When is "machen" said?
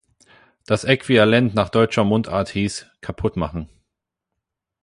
3.37-3.69